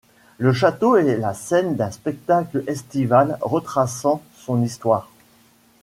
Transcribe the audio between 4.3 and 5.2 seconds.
son histoire.